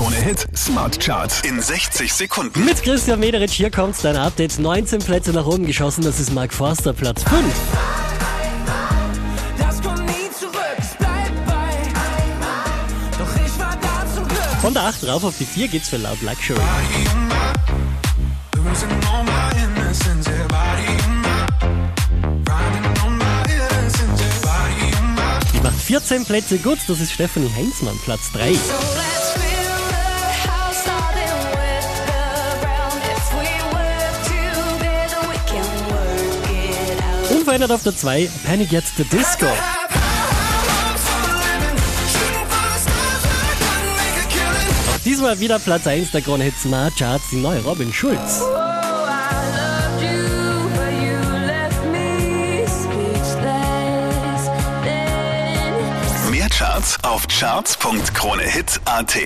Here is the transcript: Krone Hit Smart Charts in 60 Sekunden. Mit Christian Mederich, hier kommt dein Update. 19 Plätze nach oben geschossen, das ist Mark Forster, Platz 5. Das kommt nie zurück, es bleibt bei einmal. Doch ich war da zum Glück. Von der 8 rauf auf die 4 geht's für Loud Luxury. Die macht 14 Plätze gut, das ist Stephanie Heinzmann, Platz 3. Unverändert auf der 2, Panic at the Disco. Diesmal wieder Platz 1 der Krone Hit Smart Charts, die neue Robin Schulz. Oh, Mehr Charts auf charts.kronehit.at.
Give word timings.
Krone 0.00 0.16
Hit 0.16 0.46
Smart 0.56 0.98
Charts 0.98 1.42
in 1.42 1.60
60 1.60 2.10
Sekunden. 2.10 2.64
Mit 2.64 2.82
Christian 2.82 3.20
Mederich, 3.20 3.52
hier 3.52 3.70
kommt 3.70 4.02
dein 4.02 4.16
Update. 4.16 4.58
19 4.58 5.00
Plätze 5.00 5.30
nach 5.30 5.44
oben 5.44 5.66
geschossen, 5.66 6.02
das 6.02 6.18
ist 6.18 6.32
Mark 6.32 6.54
Forster, 6.54 6.94
Platz 6.94 7.22
5. 7.24 7.44
Das 9.58 9.82
kommt 9.82 10.06
nie 10.06 10.30
zurück, 10.38 10.56
es 10.78 10.96
bleibt 10.96 11.44
bei 11.44 11.52
einmal. 11.52 12.64
Doch 13.18 13.44
ich 13.44 13.58
war 13.58 13.76
da 13.78 14.06
zum 14.14 14.26
Glück. 14.26 14.40
Von 14.62 14.72
der 14.72 14.84
8 14.84 15.06
rauf 15.06 15.22
auf 15.22 15.36
die 15.36 15.44
4 15.44 15.68
geht's 15.68 15.90
für 15.90 15.98
Loud 15.98 16.22
Luxury. 16.22 16.58
Die 25.52 25.60
macht 25.60 25.76
14 25.78 26.24
Plätze 26.24 26.56
gut, 26.56 26.78
das 26.88 27.00
ist 27.00 27.12
Stephanie 27.12 27.50
Heinzmann, 27.54 27.98
Platz 28.02 28.32
3. 28.32 28.54
Unverändert 37.50 37.72
auf 37.72 37.82
der 37.82 37.96
2, 37.96 38.30
Panic 38.44 38.72
at 38.74 38.84
the 38.96 39.02
Disco. 39.02 39.46
Diesmal 45.04 45.40
wieder 45.40 45.58
Platz 45.58 45.84
1 45.84 46.12
der 46.12 46.20
Krone 46.20 46.44
Hit 46.44 46.54
Smart 46.62 46.96
Charts, 46.96 47.24
die 47.32 47.38
neue 47.38 47.60
Robin 47.64 47.92
Schulz. 47.92 48.40
Oh, 48.40 48.46
Mehr 56.30 56.48
Charts 56.50 57.02
auf 57.02 57.26
charts.kronehit.at. 57.26 59.16